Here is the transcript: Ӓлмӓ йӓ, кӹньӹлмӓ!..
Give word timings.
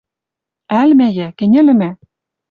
Ӓлмӓ 0.81 1.09
йӓ, 1.17 1.27
кӹньӹлмӓ!.. 1.37 1.91